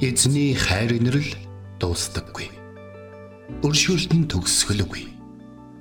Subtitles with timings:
[0.00, 1.26] Эзний хайр инрэл
[1.82, 2.46] дуустдаггүй.
[3.66, 5.10] Өршөөлт нь төгсгөлгүй.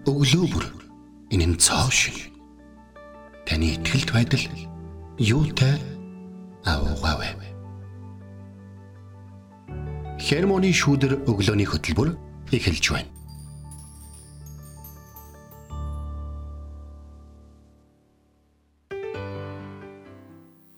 [0.09, 0.65] Өглөө бүр
[1.29, 2.17] энэ нь цоо шин.
[3.45, 4.41] Таны ихтгэлд байдал
[5.21, 5.77] юутай
[6.65, 7.29] аавгаавэ.
[10.17, 12.17] Хермоны шүүдэр өглөөний хөтөлбөр
[12.49, 13.13] эхэлж байна.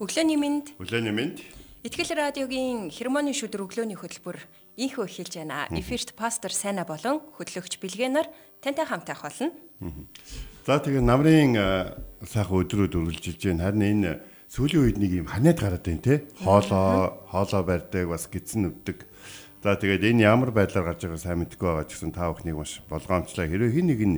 [0.04, 1.59] Өглөөний мэнд Өглөөний мэнд.
[1.80, 4.36] Итгэл радиогийн хермоны шүдэр өглөөний хөтөлбөр
[4.84, 5.64] инхөө эхэлж байна.
[5.72, 8.28] Эфирт пастор Сайна болон хөтлөгч Билгэнаар
[8.60, 9.56] тантай хамт байх болно.
[10.68, 11.56] За тэгээ намрын
[12.28, 13.72] сайхан өдрүүд үргэлжилж байна.
[13.72, 14.12] Харин энэ
[14.52, 16.28] сүүлийн үед нэг юм ханаад гараад байна те.
[16.44, 19.08] Хоолоо, хоолоо барьдаг, бас гидсэн өвдөг.
[19.64, 22.84] За тэгээд энэ ямар байдлаар гарч байгааг сайн мэдэхгүй байгаа ч гэсэн та бүхнийг маш
[22.92, 23.48] болгоомжлоо.
[23.48, 24.18] Хэрвээ хин нэг нь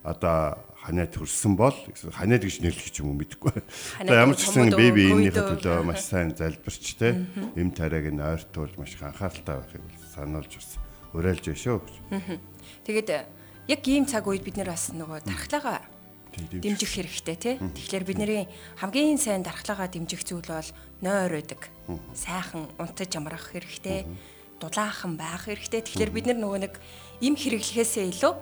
[0.00, 1.74] одоо ханаад төрсөн бол
[2.10, 3.54] ханаад гэж нэрлэх ч юм уу мэдэхгүй.
[4.02, 5.62] За ямар ч гэсэн Ханаад беби ковид энэний үү?
[5.62, 7.22] төлөө маш сайн залбирч те.
[7.54, 10.70] Эм тариаг нь ойртуулж маш их анхааралтай байхыг сануулж бас
[11.14, 11.78] уриалж байна шүү.
[12.82, 13.08] Тэгээд
[13.70, 15.86] яг ийм цаг үед бид нэр бас нөгөө дархлаагаа
[16.34, 17.54] дэмжих хэрэгтэй тий.
[17.62, 21.70] Тэгэхээр бидний хамгийн сайн дархлаагаа дэмжих зүйл бол нойр байдаг.
[22.16, 24.08] Сайхан унтаж амрах хэрэгтэй.
[24.58, 25.84] Дулаахан байх хэрэгтэй.
[25.86, 26.74] Тэгэхээр бид нөгөө нэг
[27.20, 28.32] им хэрэглэхээсээ илүү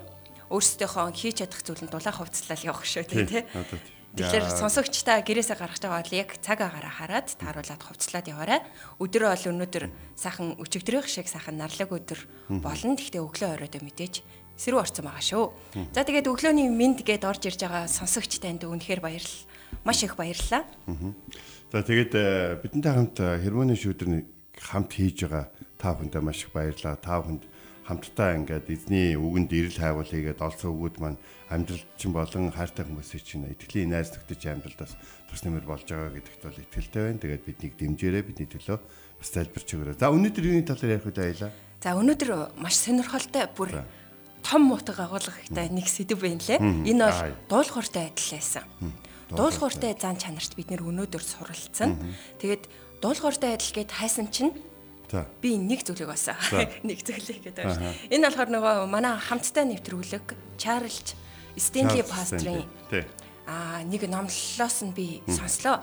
[0.51, 3.45] өөрсдийнхөө хийж чадах зүйл нь дулаах хувцлал явах шүү дээ тий.
[4.11, 8.61] Тэгэхээр сонсогчдаа гэрээсээ гаргаж байгаа бол яг цаг агараа хараад тааруулаад хувцлаад яваарай.
[8.98, 9.84] Өдөр бол өнөөдөр
[10.19, 12.19] сайхан өчигдрийнх шиг сайхан нарлаг өдөр
[12.59, 12.98] болно.
[12.98, 14.27] Гэхдээ өглөө оройдоо мэдээж
[14.59, 15.45] сэрүү орцсон байгаа шүү.
[15.95, 19.47] За тэгээд өглөөний мэд гээд орж ирж байгаа сонсогч танд үнэхээр баярлал.
[19.87, 20.67] Маш их баярлалаа.
[21.70, 24.27] За тэгээд э, бидэнтэй хамт э, хермоны шүүдэр
[24.59, 26.98] хамт хийж байгаа та бүхэндээ маш их баярлалаа.
[26.98, 27.47] Та бүхэнд
[27.91, 31.19] хамтдаа ингээд эзний үгэнд ирэл хайгуул хийгээд олсон өгүүд маань
[31.50, 34.94] амьдралд чинь болон хайртай хүмүүсийн чинь итгэлийн найз нөхдөж амьдралдаас
[35.27, 37.18] тус нэмэр болж байгаа гэдэгт бол итгэлтэй байна.
[37.18, 39.98] Тэгээд биднийг дэмжээрэй бидний төлөө бас залбирч өгөөрэй.
[39.98, 41.50] За өнөөдөр юуны талаар ярих вэ аялаа?
[41.83, 42.30] За өнөөдөр
[42.62, 43.70] маш сонирхолтой бүр
[44.46, 46.62] том мутаг агуулгатай нэг сэдв байна лээ.
[46.86, 48.64] Энэ бол дуулууртай адил байсан.
[49.34, 51.98] Дуулууртай зан чанарт бид нэр өнөөдөр суралцсан.
[52.39, 52.70] Тэгээд
[53.02, 54.55] дуулууртай адил гэд хайсан чинь.
[55.43, 56.11] Би нэг зүйлийг.
[56.17, 56.37] За.
[56.87, 57.95] нэг зүйлийг гэдэг байна.
[58.11, 60.27] Энэ болохоор нөгөө манай хамттай нэвтрүүлэг
[60.57, 61.15] Чарльз
[61.57, 62.65] Стенли пастрын
[63.47, 65.83] аа нэг номлолоос нь би сонслоо.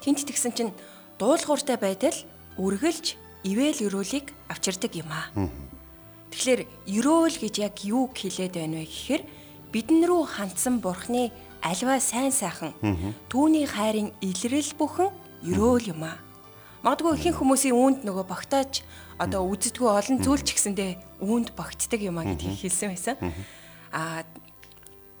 [0.00, 0.72] Тинт тэгсэн чинь
[1.18, 2.16] дуулууртай байдал
[2.56, 5.28] үргэлж ивэл өрөөлийг авчирдаг юм аа.
[6.30, 9.22] Тэгэхээр өрөөл гэж яг юу хэлээд байна вэ гэхээр
[9.74, 12.72] бидэн рүү хандсан бурхны альва сайн сайхан
[13.28, 15.10] түүний хайрын илрэл бүхэн
[15.44, 16.16] өрөөл юм аа.
[16.80, 18.80] Магадгүй ихэнх хүмүүсийн үүнд нөгөө багтааж
[19.20, 23.16] одоо үздэггүй олон зүйл ч гэсэндээ үүнд багтдаг юм аа гэдгийг хэлсэн байсан.
[23.92, 24.24] Аа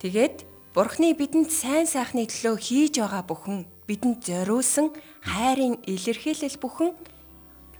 [0.00, 4.88] тэгээд бурхны бидэнд сайн сайхны төлөө хийж байгаа бүхэн бидэнд зориулсан
[5.20, 6.96] хайрын илэрхийлэл бүхэн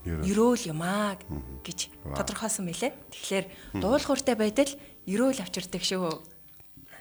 [0.05, 0.61] Ерөөл.
[0.69, 1.17] юм аа
[1.65, 2.93] гэж тодорхойлсон мэлээ.
[2.93, 3.45] Тэгэхээр
[3.81, 4.69] дуулууртай байдал
[5.09, 6.21] ерөөл авчирдаг шүү.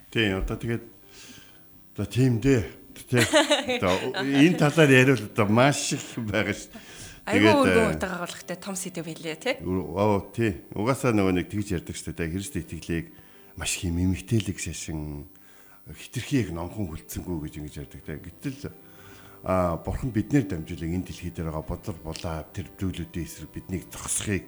[0.08, 0.84] Тий, одоо тэгээд
[1.96, 2.79] за тийм дээ.
[3.10, 3.26] Тий.
[4.46, 6.70] Энэ талаар яриул одоо маш их байгаа ш.
[7.26, 9.54] Айгүй өргөн э, утга агуулгатай том сэдв байлээ тий.
[9.66, 10.62] Оо тий.
[10.72, 12.30] Угаасаа нөгөө нэг тэгж ярьдаг шүү дээ.
[12.30, 13.10] Христ итгэлийг
[13.58, 15.26] маш их юм эмгтээлэг шашин
[15.90, 18.14] хитрхийг номхон хүлцсэнгүү гэж ингэж ярьдаг те.
[18.22, 18.70] Гэтэл
[19.42, 24.44] а бурхан биднэр дамжуулан энэ дэлхий дээр байгаа бодлор булаа тэр зүйлүүдийн эсрэг биднийг зогсохыг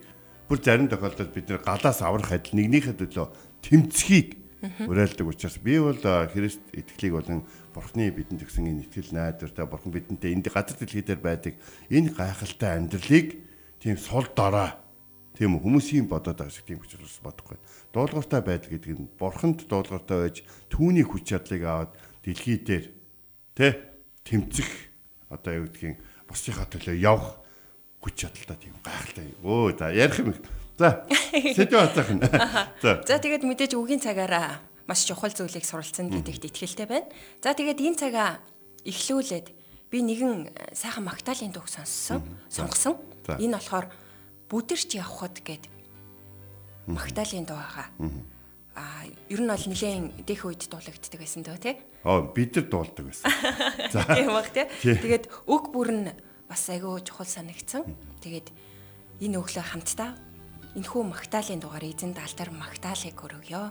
[0.48, 3.26] бүр зарим тохиолдолд бид нэр галаас аврах адил нэгнийхээ төлөө
[3.64, 7.42] тэмцхийг уриалдаг учраас би бол Христ итгэлийг болон
[7.74, 11.54] бурханы бидэнд өгсөн энэ итгэл найдвартай бурхан бидэнтэй энэ газар дэлхий дээр байдаг
[11.90, 13.42] энэ гайхалтай амьдралыг
[13.82, 14.78] тийм сул дорой
[15.32, 17.56] Тийм үү хүмүүсийн бодоод байгаа шиг тийм учраас бодохгүй.
[17.96, 20.36] Дуулууртай байдал гэдэг нь бурханд дуулууртай байж
[20.68, 22.92] түүний хүч чадлыг аваад дэлхий дээр
[23.56, 23.68] тэ
[24.28, 24.68] тэмцэх
[25.32, 25.96] одоо юу гэдгийг
[26.28, 27.40] босчийнхаа төлөө явах
[28.04, 29.32] хүч чадалтай тийм гайхалтай.
[29.40, 30.36] Өө за ярих юм.
[30.78, 32.20] За сэдв хацаах нь.
[32.82, 37.08] За За тэгээд мэдээж үгийн цагаараа маш чухал зүйлийг суралцсан гэдэгт итгэлтэй байна.
[37.44, 38.30] За тэгээд энэ цагаа
[38.84, 39.46] эхлүүлээд
[39.92, 42.96] би нэгэн э, сайхан Магдалины дуу сонссон, сонгосон.
[43.38, 43.86] Энэ болохоор
[44.48, 45.68] бүдэрч явхад гэд
[46.88, 47.88] Магдалины дуу байгаа.
[48.72, 51.76] Аа, ер нь бол нэлээд дэх үед дуулагддаг байсан дөө тий.
[52.08, 53.28] оо бид нар дуулдаг байсан.
[53.92, 54.66] За Тийм баг тий.
[54.80, 56.08] Тэгээд үг бүр нь
[56.48, 57.84] бас айгүй чухал санагдсан.
[58.24, 58.48] Тэгээд
[59.20, 60.16] энэ өглөө хамтдаа
[60.78, 63.62] энэхүү Магдалины дугаар эзэн даалтар Магдалыг өргөё.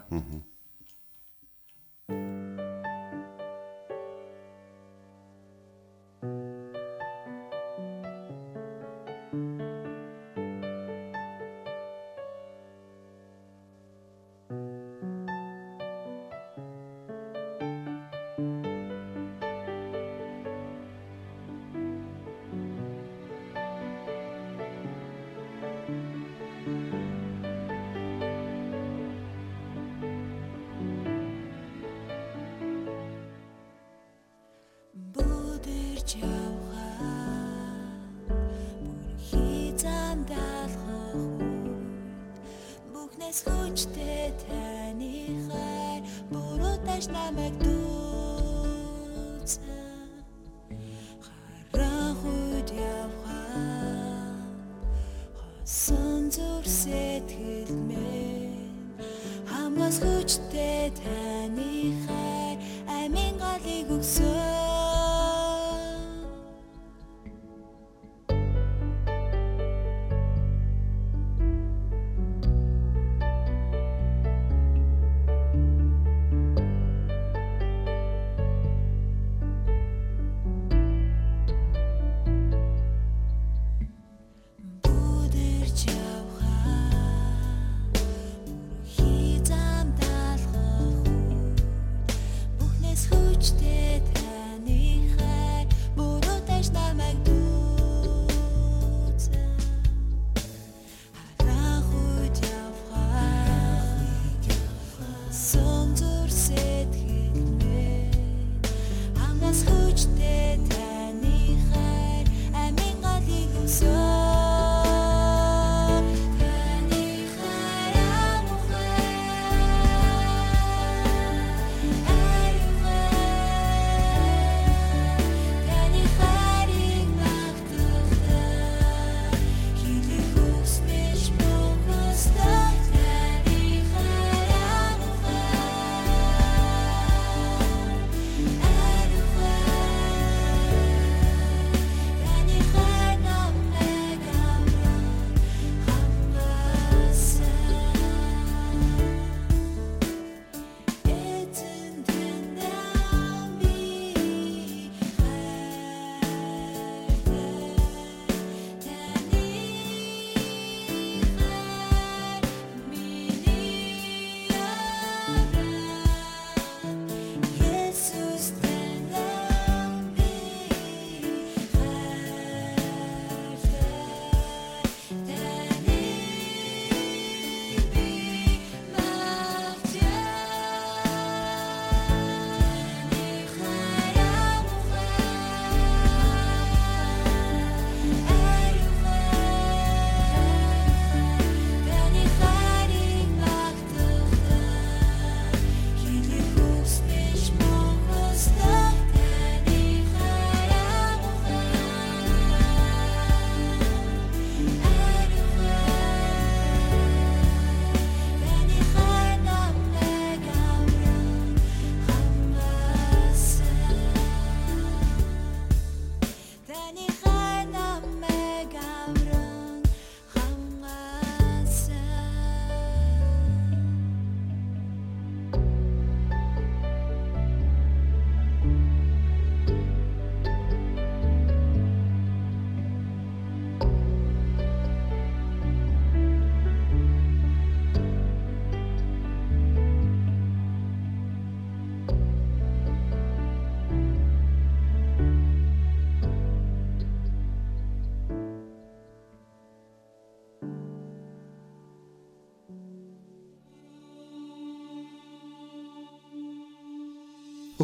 [56.81, 58.97] Сэтгэл минь.
[59.45, 61.20] Хамгаас хүчтэй таны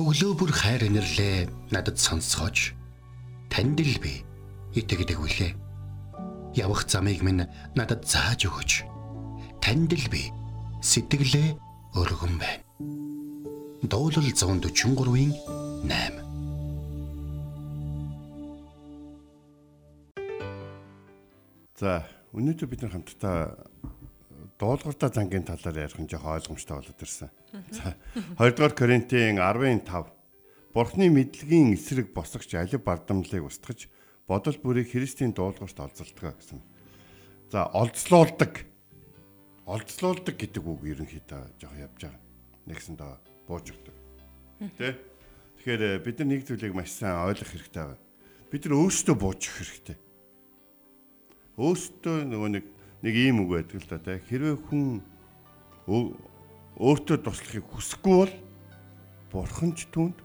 [0.07, 2.71] Өглөө бүр хайр инэрлээ надад сонсгооч.
[3.51, 4.23] Танд л би
[4.71, 5.51] итгэдэг үлээ.
[6.55, 7.43] Явах замыг минь
[7.75, 8.87] надад зааж өгөөч.
[9.59, 10.31] Танд л би
[10.79, 11.59] сэтгэлээ
[11.99, 12.63] өргөн байна.
[13.83, 15.35] Дуулал 143-ийн
[15.91, 16.23] 8
[21.83, 23.59] За, өнөөдөр бид нар хамтдаа
[24.57, 27.29] дуулууртай зангийн талаар ярих нь жоохон ойлгомжтой болоод ирсэн.
[27.71, 27.93] За
[28.41, 30.17] 2 дугаар Коринтын 10:5
[30.73, 33.89] Бурхны мэдлэгийн эсрэг босгоч алив бардамлыг устгаж
[34.27, 36.61] бодол бүрийг Христийн дуулуурт олзолдог гэсэн.
[37.49, 38.65] За олзлуулдаг.
[39.65, 42.21] Олзлуулдаг гэдэг үг ерөнхийдөө жоохон явж байгаа.
[42.65, 43.13] Нэгсэндээ
[43.47, 43.95] бууж өгдөг.
[44.77, 44.99] Тэ?
[45.57, 48.05] Тэгэхээр э, бид нар нэг зүйлийг маш сайн ойлгох хэрэгтэй байна.
[48.51, 49.97] Бид нар өөрсдөө бууж өгөх хэрэгтэй.
[51.57, 52.65] Өөрсдөө нөгөө нэг
[53.01, 54.21] нэг ийм үг байдаг л да тэ.
[54.25, 55.01] Хэрвээ хүн
[56.77, 58.33] өөртөө туслахыг хүсэхгүй бол
[59.31, 60.17] бурхан ч түнд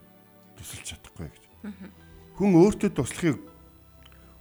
[0.56, 1.44] тусалж чадахгүй гэж.
[2.36, 3.38] Хүн өөртөө туслахыг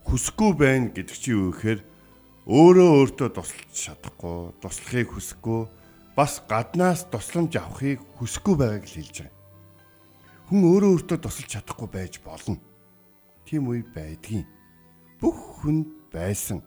[0.07, 1.79] хүсэхгүй байна гэдэг чинь юу гэхээр
[2.51, 5.61] өөрөө өөртөө тусалж чадахгүй, туслахыг хүсэхгүй,
[6.17, 9.39] бас гаднаас тусламж авахыг хүсэхгүй байгааг л хэлж байгаа.
[10.49, 12.57] Хүн өөрөө өөртөө тусалж чадахгүй байж болно.
[13.45, 14.47] Тийм үе байдгийн.
[15.21, 16.65] Бүх хүнд байсан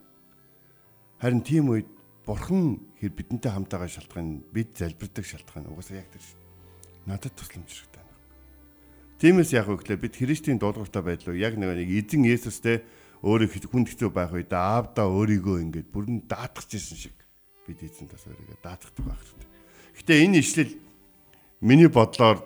[1.25, 1.89] Харин тийм үед
[2.29, 6.41] бурхан хэр бидэнтэй хамтаагаа шалтгаан бид залбирдаг шалтгаан угаасаа яг тэр шүү.
[7.09, 8.21] Надад тусламж хэрэгтэй байна.
[9.25, 12.85] Тиймээс яг үглээ бид Христийн дуулууртай байдлаа яг нэг эзэн Есүстэй
[13.25, 17.17] өөрөө хүн хэцүү байх үед аавда өөрийгөө ингээд бүрэн даатгах гэсэн шиг
[17.65, 19.49] бид эзэн тас өөрийгөө даатгах байх хэрэгтэй.
[19.97, 20.77] Гэтэ энэ ишлэл
[21.65, 22.45] миний бодлоор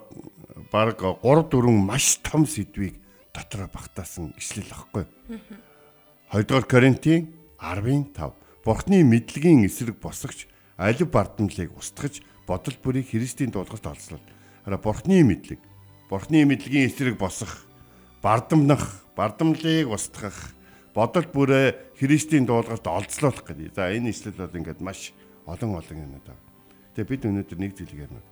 [0.71, 2.95] баг 3 4 маш том сэдвийг
[3.35, 5.03] дотроо багтаасан ишлэл ахгүй.
[6.31, 7.27] 2 дугаар Коринтын
[7.59, 8.48] 10-ын 5.
[8.63, 10.47] Бурхны мэдлэгийн эсрэг босгоч
[10.77, 14.19] алив бардамлыг устгаж бодол бүрийг Христийн дуулгарт олцлоо.
[14.65, 15.59] Хараа Бурхны мэдлэг.
[16.09, 17.65] Бурхны мэдлэгийн эсрэг босгох,
[18.21, 20.55] бардамнах, бардамлыг устгах,
[20.93, 23.75] бодол бүрээ Христийн дуулгарт олцлуулах гэдэг.
[23.75, 25.13] За энэ ишлэл бол ингээд маш
[25.45, 26.35] олон олон юм даа.
[26.95, 28.23] Тэгээ бид өнөөдөр нэг зүйлийг ярина.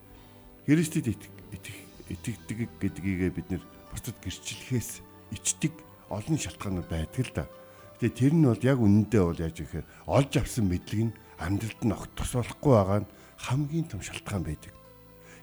[0.67, 1.77] Христэд итгэх
[2.09, 5.03] итгэдэг гэдгийг бид нэр бусдад гэрчлэхээс
[5.35, 5.73] ичдэг
[6.07, 7.45] олон шалтгаанууд байдаг л да.
[7.97, 11.95] Тэгээ тэр нь бол яг үнэндээ бол яаж ихээр олж авсан мэдлэг нь амьдралд нь
[11.97, 13.11] огт тусуулахгүй байгаа нь
[13.41, 14.73] хамгийн том шалтгаан байдаг.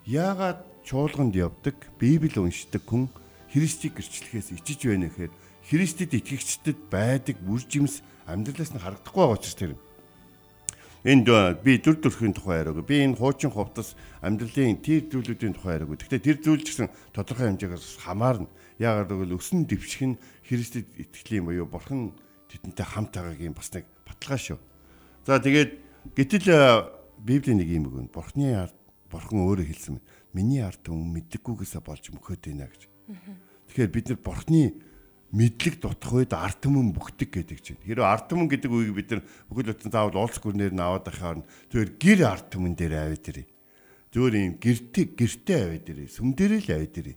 [0.07, 3.11] Яагаад чуулганд явдаг, Библи уншдаг хүн
[3.51, 5.33] Христийг гэрчлэхээс ичиж байна гэхээр
[5.65, 9.83] Христэд итгэгчдэд байдаг үр жимс амьдралаас нь харагдахгүй байгаа учраас тэр юм.
[11.05, 11.29] Энд
[11.61, 12.81] би дүр төрхийн тухай яриаг.
[12.85, 13.93] Би энэ хуучин хувцас
[14.25, 16.01] амьдралын тэр зүйлүүдийн тухай яриаг.
[16.01, 18.49] Гэхдээ тэр зүйл ч гэсэн тодорхой хэмжээгээс хамаарна.
[18.81, 22.17] Яагаад гэвэл өсөн дэвших нь Христэд итгэлийн буюу Бурхан
[22.55, 24.59] тэдэнтэй хамт байгаагийн бас нэг баталгаа шүү.
[25.27, 25.71] За тэгээд
[26.15, 26.47] гэтэл
[27.25, 28.09] Библийн нэг юм өгөн.
[28.13, 28.77] Бурхны ард
[29.09, 30.07] Бурхан өөрөө хэлсэн мэт.
[30.35, 32.83] Миний ард түмэн мэддэггүйгээсээ болж мөхөд байна гэж.
[33.71, 34.63] Тэгэхээр бид нар Бурхны
[35.35, 37.81] мэдлэг дутх үед арт түмэн бүхдэг гэдэг чинь.
[37.83, 41.39] Хэрэв арт түмэн гэдэг үгийг бид нар бүхэл бүтэн заавал уулс гүрнээр нь аваад байхаар
[41.71, 43.47] тэр гэр арт түмэн дээр аваад ирээ.
[44.15, 46.09] Зүгээр юм гэртээ гэртээ аваад ирээ.
[46.15, 47.17] Сүм дээрээ л аваад ирээ.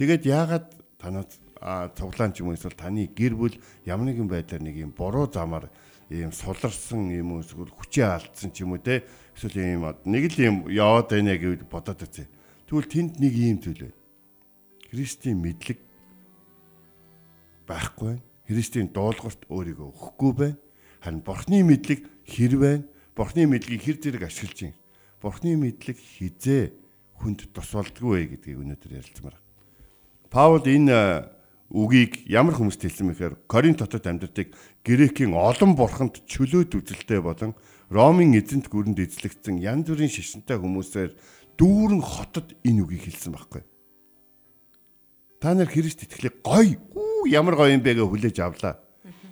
[0.00, 1.24] Тэгээд яагаад танаа
[1.94, 3.54] цуглаан ч юм уу эсвэл таны гэр бүл
[3.86, 5.70] ямар нэгэн байдлаар нэг юм буруу замаар
[6.10, 9.06] ийм суларсан юм уу эсвэл хүчээ алдсан ч юм уу те
[9.38, 12.26] эсвэл ийм нэг л юм яваад байна гэж бодоод үзье.
[12.66, 13.98] Тэгвэл тэнд нэг ийм зүйл байна.
[14.90, 15.78] Христийн мэдлэг
[17.64, 18.22] байхгүй байна.
[18.44, 20.58] Христийн дуулгарт өөрийгөө өгөхгүй байна.
[21.00, 22.84] Харин Бурхны мэдлэг хэр байна?
[23.16, 24.78] Бурхны мэдлэгийг хэр зэрэг ашиглаж байна?
[25.22, 26.74] Бурхны мэдлэг хизээ
[27.22, 29.36] хүнд тусвалдгүй вэ гэдгийг өнөөдөр ярилцмаар.
[30.28, 31.31] Паул энэ
[31.72, 34.52] үгийг ямар хүмүүст хэлсэн мэхээр Коринт хотод амьдардаг
[34.84, 37.56] Грекийн олон бурханд чөлөөт үзэлтэй болон
[37.88, 41.16] Ромын эзэнт гүрэнд эзлэгдсэн янз бүрийн шишинтэй хүмүүсээр
[41.56, 43.64] дүүрэн хотод энэ үгийг хэлсэн байхгүй.
[45.40, 46.76] Та нар Христ итгэлийг гой
[47.28, 48.76] ямар гоё юм бэ гэж хүлээж авлаа.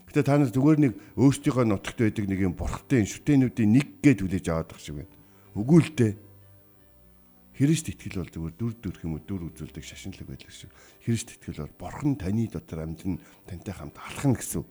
[0.08, 4.46] Гэтэ та нар зүгээр нэг өөрсдийнхөө нутагт байдаг нэг юм бурхтай шүтэнүүдийн нэг гээд хүлээж
[4.50, 5.14] аваад байх шиг байна.
[5.54, 6.12] Үгүй л дээ.
[7.60, 10.72] Христ итгэл бол зүгээр дүр дүрх юм уу дүр үзүүлдэг шашинлаг байдаг шүү.
[11.04, 14.64] Христ итгэл бол бурхан таны дотор амьдна тантай хамт алхна гэсэн.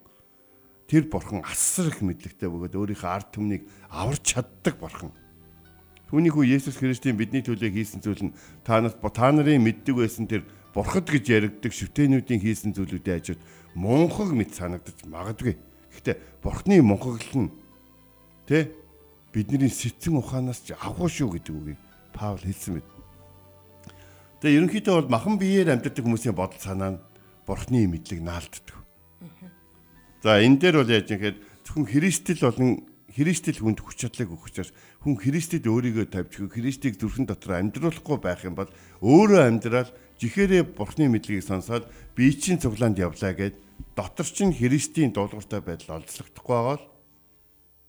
[0.89, 5.13] Тэр бурхан асар их мэдлэгтэй бөгөөд өөрийнхөө ард түмнийг аварч чаддаг бурхан.
[6.10, 10.25] Түүний хүү Есүс Христийн бидний төлөө хийсэн зүйл нь та нарт та нарын мэддэг байсан
[10.25, 13.41] тэр бурхад гэж яригддаг шүтэнүүдийн хийсэн зүйлүүдийн хажууд
[13.77, 15.62] мунхаг мэт санагдаж магадгүй.
[15.93, 17.53] Гэхдээ бурхны мунхаглал нь
[18.50, 18.74] тэ
[19.29, 21.79] бидний сэтсэн ухаанаас ч авах шүү гэдэг үгийг
[22.13, 22.88] Паул хэлсэн мэт.
[24.39, 27.01] Тэгээ ерөнхийдөө бол махан биеэр амьдардаг хүмүүсийн бодол санаа нь
[27.44, 28.78] бурхны мэдлэг наалддаг.
[30.24, 32.72] За энэ дээр бол яаж юм гэхээр зөвхөн Христэл болон
[33.10, 38.46] Христэл хүнд хүч чадлыг өгөх учраас хүн Христэд өөрийгөө тавьж Христийг зүрхэн дотор амьдруулахгүй байх
[38.46, 38.70] юм бол
[39.01, 39.89] өөрөө амьдрал
[40.22, 43.58] жихээрээ бурхны мэдлэгийг сонсоод бие чинь цуглаанд явлаа гэд
[43.98, 46.86] дотор чинь Христийн дуулууртай байдал олзлогдохгүй байгаа л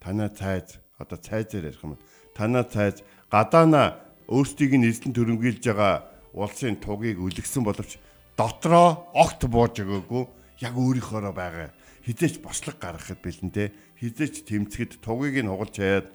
[0.00, 2.00] танаа цайз одоо цайзаар ярих юм
[2.33, 4.00] танаа цайз гадаана
[4.31, 7.99] өөрсдийг нь эзлэн төрөмгийлж байгаа улсын тугийг үлгсэн боловч
[8.39, 10.25] дотроо огт бууж өгөөгүй
[10.63, 11.75] яг өөрийнхоороо байгаа
[12.07, 16.07] хизээч бослог гаргахад бэлэнтэй хизээч тэмцэхэд тугийг нь хугалж хаяад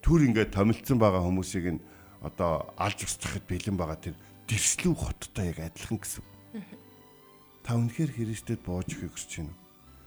[0.00, 1.84] түр ингээд томилцсон байгаа хүмүүсийг нь
[2.22, 4.16] одоо алж устгахад бэлэн байгаа тэр
[4.48, 6.24] дэрслүү хоттой яг адилхан гэсэн.
[7.66, 9.60] Та үнэхээр Христэд бууж өгөхийг хүсэж байна уу?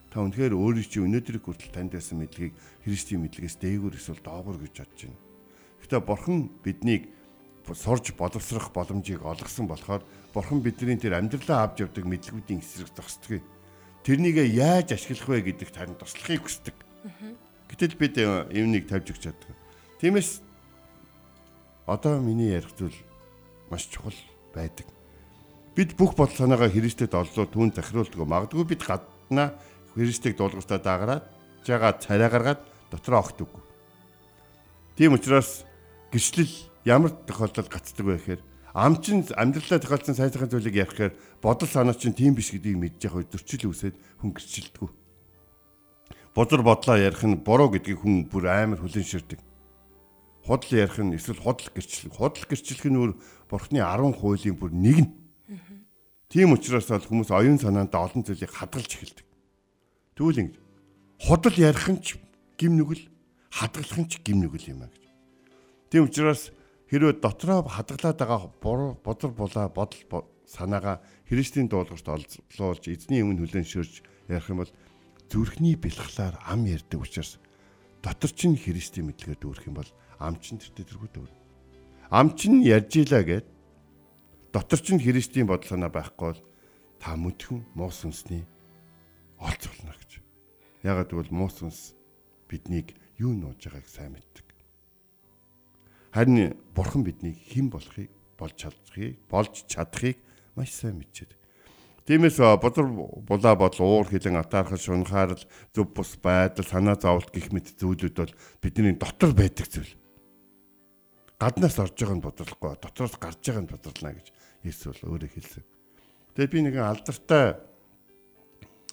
[0.10, 4.74] Та үнэхээр өөрийн чинь өнөөдрийг хүртэл танд байсан мэдлэгийг Христийн мэдлэгээс дээгүүр эсвэл доогуур гэж
[4.81, 5.20] бодож байна.
[5.86, 7.03] Гэтэ Бурхан биднийг
[7.68, 10.01] сурж боловсрох боломжийг олгосон болохоор
[10.34, 13.44] Бурхан бидний тэр амьдралаа авч явдаг мэдлгүүдийн эсрэг зогсдгийг
[14.03, 16.75] тэрнийг яаж ашиглах вэ гэдэг тань туслахыг хүсдэг.
[17.70, 19.53] Гэтэл бид юмнийг тавьж өгч чаддаг.
[20.01, 20.41] Тиймээс
[21.86, 22.98] одоо миний ярих зүйл
[23.70, 24.18] маш чухал
[24.53, 24.89] байдаг.
[25.75, 28.25] Бид бүх бодол санаагаа Христэд оллоо түүн захируулдаг.
[28.25, 29.56] Магадгүй бид гаднаа
[29.94, 31.24] Христийг дуулгартаа даагараад
[31.63, 33.62] жагаа царай гаргаад дотроо огт үгүй.
[34.98, 35.63] Тийм учраас
[36.12, 38.41] гэрчлэл ямар тохиолдолд гацдаг вэ гэхээр
[38.73, 43.05] ам чин амьдралаа тохиолдсон сайн сайхан зүйлийг ярихаар бодол санаа чинь тийм биш гэдгийг мэдж
[43.05, 44.89] явах зөрчил үсээд хүн гэрчилдэг.
[46.31, 49.39] Бузар бодлоо ярих нь буруу гэдгийг хүн бүр амар хүлэн ширдэг
[50.45, 52.13] худал ярих нь эсвэл худал гэрчлэх.
[52.13, 53.11] Худал гэрчлэх нь өөр
[53.50, 55.11] бурхны 10 хуулийн бүр нэг нь.
[56.29, 59.27] Тийм учраас бол хүмүүс оюун санаанд олон зүйлийг хадгалж эхэлдэг.
[60.17, 60.57] Тэгвэл ингэ
[61.21, 62.17] худал ярих нь ч
[62.57, 63.05] гим нүгэл
[63.53, 65.03] хадгалах нь ч гим нүгэл юм а гэж.
[65.91, 66.50] Тийм учраас
[66.91, 71.00] хэрвээ дотроо хадгалаад байгаа бодол булаа бодол санаагаа
[71.31, 74.71] Христийн дуулуурт олзуулж эзний өмнө хүлэн шөрж ярих юм бол
[75.31, 77.39] зүрхний бэлхлаар ам ярддаг учраас
[78.03, 81.31] дотор чинь Христийн мэдлэгээр дүүрэх юм бол ам чинь тэртээ тэргүү дүүр.
[82.12, 83.48] Ам чинь ярьж илаа гэд
[84.51, 86.41] дотор чинь Христийн бодол санаа байхгүй бол
[87.00, 88.43] та мүдхэн муу сүнсний
[89.39, 90.19] олц болно гэж.
[90.83, 91.95] Ягаад гэвэл муу сүнс
[92.51, 94.50] биднийг юу нууж байгааг сайн мэддэг.
[96.12, 100.18] Харин бурхан биднийг хэн болохыг болж чадахыг болж чадахыг
[100.56, 101.39] маш сайн мэдчихэд.
[102.03, 102.88] Тиймээс бодор
[103.24, 105.39] булаа бодол уур хилэн атаархал шунхаарл
[105.72, 109.96] зөв бус байдал санаа зовлт гих мэт зүйлүүд бол бидний дотор байдаг зүйл.
[111.39, 114.27] Гаднаас орж байгаа нь бодлохгүй дотроос гарч байгаа нь бодлоно гэж
[114.68, 115.63] Есүс бол өөрөө хэлсэн.
[116.36, 117.56] Тэгээд би нэгэн алдартай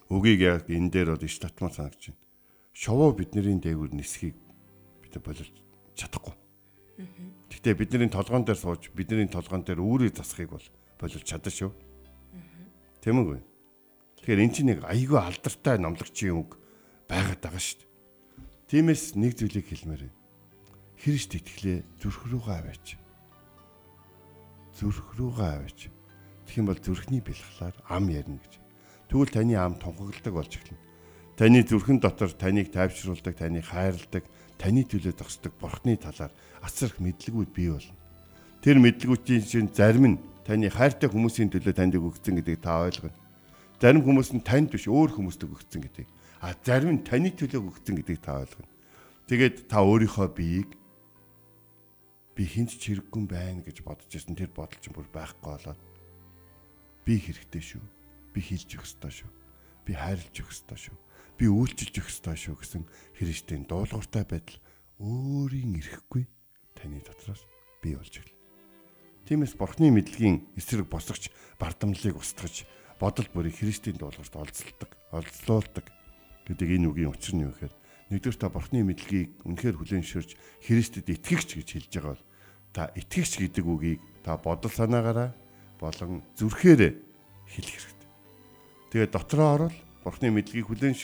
[0.07, 2.23] үгийг яг энэ дээр бол иш татмаар санагч байна.
[2.73, 4.37] Шовоо бидний дээгүүр нисхийг
[5.03, 5.51] бид болж
[5.99, 6.48] чадахгүй.
[6.99, 10.67] Гэхдээ бидний толгоон дээр сууж бидний толгоон дээр үүрийг засахыг бол
[10.99, 11.71] болж чадна шүү.
[12.99, 13.39] Тийм үгүй.
[14.19, 16.59] Тэгэхээр эн чинь нэг айгүй алдартай номлогчийн үг
[17.07, 17.89] байгаад байгаа шүү дээ.
[18.67, 20.19] Тиймээс нэг зүйлийг хэлмээр байна.
[20.99, 22.87] Христ итгэлээ зүрх рүүгээ аваач.
[24.75, 25.81] Зүрх рүүгээ аваач.
[26.51, 28.59] Тэгэх юм бол зүрхний бэлхлаар ам ярина гэж.
[29.07, 30.83] Тэгвэл таны ам тунхагладаг болж эхэлнэ.
[31.39, 34.27] Таны зүрхэн дотор таныг тайвшруулдаг, таныг хайрладаг,
[34.59, 37.95] таны төлөө зогсдог бурхны талаар асарх мэдлэгүүд бий болно.
[38.61, 43.15] Тэр мэдлэгүүдийн чинь зарим нь таны хайртай хүмүүсийн төлөө танд өгөгдсөн гэдгийг та ойлгоно.
[43.79, 46.11] Зарим хүмүүс нь танд биш өөр хүмүүст өгөгдсөн гэдгийг.
[46.43, 48.69] А зарим нь таны төлөө өгөгдсөн гэдгийг та ойлгоно.
[49.31, 50.71] Тэгээд та өөрийнхөө биеийг
[52.35, 55.81] би хинт ч хэрэггүй байна гэж бодож ирсэн тэр бодол чинь бүр байхгүй болоод
[57.07, 57.85] би хэрэгтэй шүү.
[58.35, 59.31] Би хилж өгөх ёстой шүү.
[59.87, 60.97] Би хайрлж өгөх ёстой шүү.
[61.39, 62.83] Би үйлчилж өгөх ёстой шүү гэсэн
[63.15, 64.59] Христийн дуулууртай байдал
[64.99, 66.27] өөрийн ирэхгүй
[66.75, 67.47] таны дотроос
[67.79, 68.39] бий болж ирлээ.
[69.31, 71.31] Тиймээс бурхны мэдлэгийн эсрэг босгоч
[71.63, 72.67] бардамлыг устгаж
[72.99, 75.87] бодол бүрийг Христийн дуулуурт олзолдог, олзлуулдаг
[76.51, 77.75] гэдэг энэ үгийн учир нь юу гэхээр
[78.11, 80.35] нэгдүгээр та бурхны мэдлэгийг үнэхээр хүлээн ширж
[80.67, 82.25] Христэд итгэгч гэж хэлж байгаа бол
[82.75, 85.37] та итгэгч гэдэг үгийг та бодол санаагаараа
[85.79, 86.93] болон зүрхээрээ
[87.47, 88.09] хэлэх хэрэгтэй.
[88.91, 90.97] Тэгээд дотроо орол бурхны мэдлэгийг хүлээн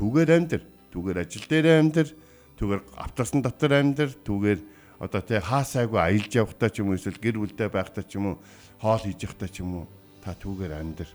[0.00, 0.62] шир түгээр амьдр,
[0.96, 2.08] түгээр ажил дээр амьдр,
[2.56, 4.60] түгээр автобусны дотор амьдр, түгээр
[4.96, 8.36] одоо тий хаасайгүй аялж явахтаа ч юм уу эсвэл гэр бүлдээ байхдаа ч юм уу
[8.80, 9.86] хоол хийж явахдаа ч юм уу
[10.24, 11.08] та түүгээр амьдр.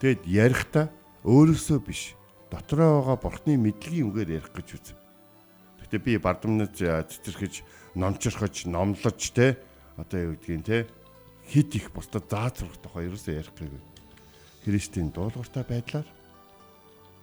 [0.00, 0.86] Тэгэд ярихдаа
[1.24, 2.16] өөрөөсөө биш
[2.48, 4.88] дотроо байгаа бурхны мэдлэгийн үгээр ярих гэж үз.
[5.84, 7.64] Гэтэ би бардамнаж цэцэрхэж
[7.96, 9.60] номчрохож номлож те
[10.00, 10.88] одоо юу гэдгийг те
[11.48, 13.80] хит их бусдад заацрах тухай ерөөсөө ярих гээгүй.
[14.64, 16.08] Христийн дуулууртай байдлаар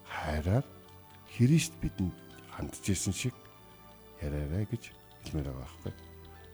[0.09, 0.65] хайраар
[1.29, 2.13] Христ бидэнд
[2.51, 3.35] хандж исэн шиг
[4.19, 4.91] яриарай гэж
[5.23, 5.93] хэлмээр байгаа байхгүй.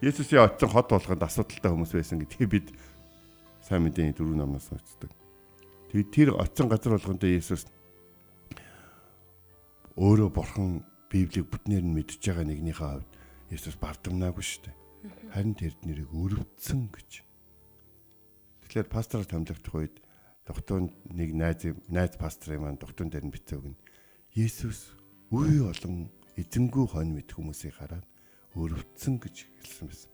[0.03, 2.67] Есүсийн очсон хот болгонд асуудалтай хүмүүс байсан гэдгийг бид
[3.63, 5.09] сайн мэдээний дөрөв намнаас уншдаг.
[5.89, 7.65] Тэгээд тэр очсон газар болгонд Есүс
[9.97, 13.09] өөрөө бурхан Библийг бүтнээр нь мэдж байгаа нэгнийхээ хувьд
[13.49, 14.75] Есүс бардамнаагүй шүү дээ.
[15.33, 17.11] Харин тэр нэрийг өрөвдсөн гэж.
[18.67, 19.95] Тэгэхээр пастораар томилогдох үед
[20.45, 23.77] доктор нэг найз найз пастрын маань доктор дээр нь бицээг нь
[24.37, 24.93] Есүс
[25.33, 28.05] үе олон эзэнгүү хонь мэд хүмүүсийг хараад
[28.53, 30.11] өрөвдсөн гэж хэлсэн байсан.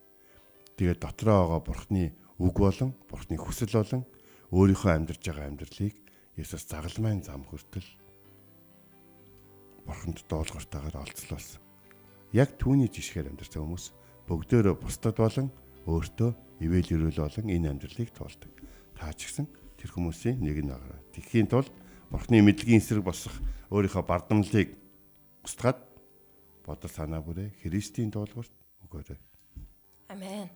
[0.80, 2.04] Тэгээд дотроо байгаа бурхны
[2.40, 4.02] үг болон бурхны хүсэл болон
[4.54, 5.96] өөрийнхөө амьдарч байгаа амьдралыг
[6.40, 7.84] Есүс загалмайн зам хүртэл
[9.84, 11.60] бурханд дуулууртаагаар олцлуулсан.
[12.32, 13.86] Яг түүний жишгээр амьдарч байгаа хүмүүс
[14.30, 15.52] бүгдөө бусдад болон
[15.84, 16.30] өөртөө
[16.64, 18.52] ивэл өрөөл болон энэ амьдралыг туулдаг.
[18.96, 19.46] Та ч гэсэн
[19.82, 21.02] тэр хүмүүсийн нэг нь байгаа.
[21.10, 21.74] Тэгэхийн тулд
[22.14, 23.34] бурхны мэдлэгийн эсрэг босох
[23.74, 24.78] өөрийнхөө бардамлыг
[25.42, 25.82] устгаад
[26.62, 28.54] бодол санаа бүрээ Христийн дуулуурт
[28.86, 29.18] өгөөрэй.
[30.14, 30.46] Амен.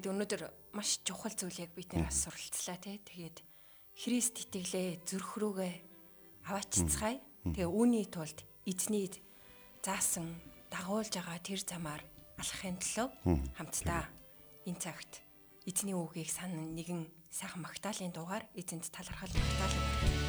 [0.00, 2.96] Өнөөдөр маш чухал зүйлийг бид нэр асуурлцлаа тий.
[3.04, 3.44] Тэгээд
[4.00, 5.74] Христ итгэлээ зүрх рүүгээ
[6.48, 7.20] аваачцгаая.
[7.44, 9.12] Тэгээ үүний тулд эзний
[9.84, 10.40] заасан
[10.72, 12.00] дагуулж байгаа тэр замаар
[12.40, 13.08] алхахын төлөө
[13.60, 14.08] хамтдаа
[14.64, 15.20] энэ цагт
[15.68, 20.19] эзний үгийг санан нэгэн сайхан магтаалын дугаар эзэнт талархал магтаал.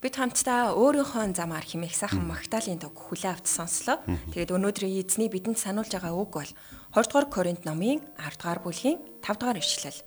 [0.00, 4.00] Бид хамтдаа өөрийнхөө замаар химэх сайхан Магдалины дог хүлээ авч сонслоо.
[4.32, 6.48] Тэгээд өнөөдрийн эзний бидэнд сануулж байгаа үг бол
[6.96, 10.00] 20 дугаар Коринт номын 10 дугаар бүлгийн 5 дугаар ишлэл.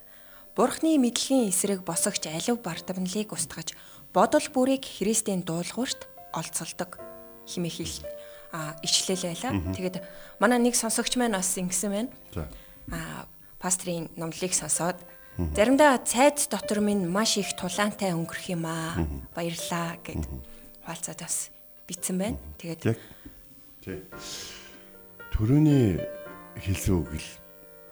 [0.56, 3.76] Бурхны мэдлэгийн эсрэг босогч алив бардамналыг устгаж
[4.16, 6.96] бодол бүрийг Христийн дуулуурт олцолдог
[7.44, 7.96] химэх ил
[8.56, 9.76] а ишлэл байла.
[9.76, 10.00] Тэгээд
[10.40, 12.48] манай нэг сонсогч маань бас ингэсэн байна.
[12.88, 13.28] А
[13.60, 14.96] пастрийн номлыг сонсоод
[15.36, 18.96] заримдаа цайд дотор минь маш их тулаантай өнгөрөх юм аа.
[19.36, 20.24] Баярлаа гэд
[20.88, 21.52] хуалцаад бас
[21.84, 22.40] битсэн байна.
[22.64, 22.96] Тэгээд
[23.84, 24.00] тий.
[25.36, 26.00] Төрөний
[26.64, 27.28] хэлсэн үг л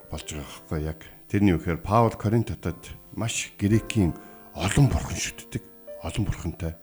[0.08, 1.13] болж байгаа байхгүй яг.
[1.34, 4.14] Тэрний үхээр Паул Коринт хотод маш грекийн
[4.54, 5.66] олон бурхан шүтдэг.
[6.06, 6.78] Олон бурхантай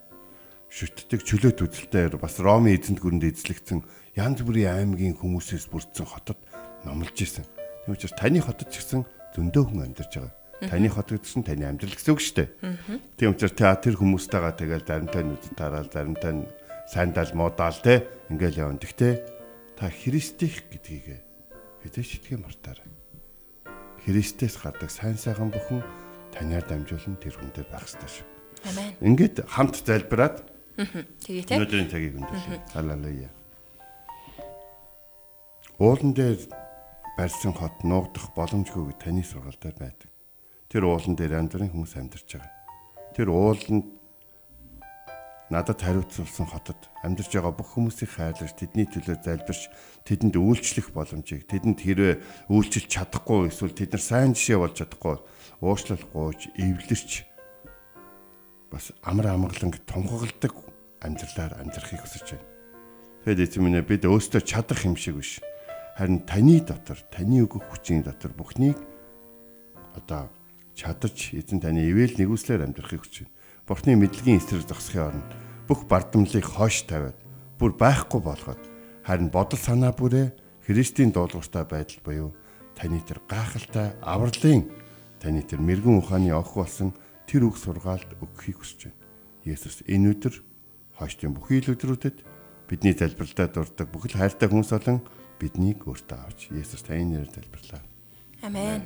[0.66, 3.86] шүтдэг чөлөөт үзэлтэй бас Ромын эзэнт гүрэнд эзлэгдсэн
[4.18, 6.42] янз бүрийн аймгийн хүмүүсээс бүрдсэн хотод
[6.82, 7.46] номлож исэн.
[7.86, 9.06] Тийм учраас таны хотод ч гэсэн
[9.38, 10.34] зөндөө хүн амьдарч байгаа.
[10.66, 12.50] Таны хотод гэсэн таны амьдрал гэсэн үг шүү дээ.
[13.22, 16.50] Тийм учраас та тэр хүмүүстэйгээ тэгэл заримтай нь үдэд тараал, заримтай нь
[16.90, 18.82] сайндал муудаал те ингээл явна.
[18.82, 19.14] Гэхдээ
[19.78, 21.22] та Христих гэдгийг
[21.86, 22.99] хэзээ шитгэ мартаарай.
[24.06, 25.84] Христээс гардаг сайн сайхан бүхэн
[26.32, 28.26] таниар дамжуулан тэр хүн дээр байх ёстой шүү.
[28.64, 28.96] амен.
[29.04, 30.40] Ингээд хамт залбираад
[30.80, 31.54] Тэгээ те.
[31.60, 32.58] өнөөдрийн цагийг өндөрлөе.
[32.72, 33.30] Халелуя.
[35.76, 36.40] Уулан дээр
[37.16, 40.08] барьсан хот нуугдах боломжгүй таны сургаалтай байдаг.
[40.72, 42.52] Тэр уулан дээр бүрийн хүмүүс амьдарч байгаа.
[43.12, 43.99] Тэр ууланд
[45.50, 49.66] надад хариуцсан хотод амьдарч байгаа бүх хүмүүсийг хайрлаж тэдний төлөө залбирч
[50.06, 52.14] тэдэнд үйлчлэх боломжийг тэдэнд хэрвээ
[52.54, 55.18] үйлчилж чадахгүй эсвэл тэд нар сайн жишээ болж чадахгүй
[55.58, 57.10] уучлалгүйж эвлэрч
[58.70, 60.54] бас амар амгаланг тунхагладаг
[61.02, 62.46] амьдралаар амьдрахыг хүсэж байна.
[63.26, 65.42] Тэгэд эзэн минь бид өөстөө чадах юм шиг биш.
[65.98, 68.78] Харин таны дотор, таны өгөх хүчийн дотор бүхнийг
[69.98, 70.30] одоо
[70.78, 73.39] чадаж эзэн таны ивэл нэгүслэр амьдрахыг хүсэж байна.
[73.70, 75.30] Бурхны мэдлэгийн эсрэг зогсохын оронд
[75.70, 77.14] бүх бардамлыг хойш тавиад
[77.54, 78.59] бүр байхгүй болгоод
[79.06, 80.35] харин бодол санаа бүрээ
[80.66, 82.30] Христийн дуулууртай байдал буюу
[82.74, 84.66] таны тэр гайхалтай авралын
[85.22, 86.90] таны тэр мэрэгэн ухааны огх болсон
[87.30, 88.98] тэр үг сургаалд өгөхийг хүсэж байна.
[89.46, 90.35] Есүс энэ өдөр
[90.98, 92.26] хойштын бүхий л өдрүүдэд
[92.66, 94.98] бидний залбиралдаа дурддаг бүхэл хайртай хүмүүс болон
[95.38, 97.87] биднийг өөртөө авч Есүс таны нэрээр залбирлаа.
[98.42, 98.83] Амен.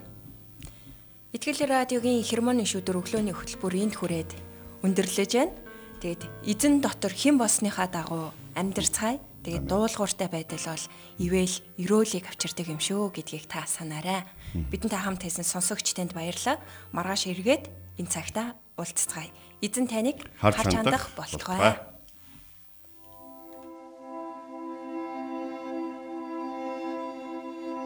[1.33, 4.54] Итгэл радиогийн хермоны шүдэр өглөөний хөтөлбөр энд хүрээд
[4.85, 5.57] өндөрлөж байна.
[6.05, 9.19] Тэгээд эзэн дотор хэн болсныхаа дагуу амьдрцгаая.
[9.45, 10.85] Тэгээд дуулууртай байдал бол
[11.21, 14.29] ивэл өрөөлийг авчирдаг юм шүү гэдгийг та санаарай.
[14.53, 16.61] Бидэнтэй хамт байсан сонсогч танд баярлалаа.
[16.93, 17.69] Маргааш эргээд
[18.01, 19.33] энэ цагта уулзцгаая.
[19.61, 21.77] Эзэн таныг Харж хандах болтугай.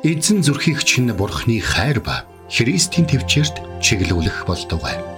[0.07, 5.18] Эзэн зүрхийг чинь бурхны хайр ба Христийн төвчөрт чиглүүлэх болтугай.